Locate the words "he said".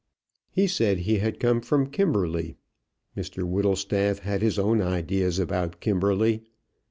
0.49-0.97